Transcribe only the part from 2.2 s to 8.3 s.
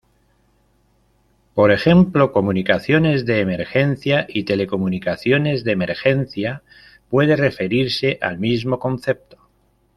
comunicaciones de emergencia y telecomunicaciones de emergencia puede referirse